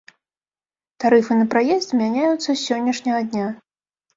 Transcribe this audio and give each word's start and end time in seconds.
Тарыфы 1.03 1.37
на 1.41 1.45
праезд 1.55 1.87
змяняюцца 1.93 2.49
з 2.53 2.59
сённяшняга 2.67 3.21
дня. 3.29 3.47